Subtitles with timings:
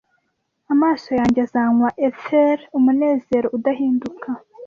[0.73, 4.29] amaso yanjye azanywa ether umunezero udahinduka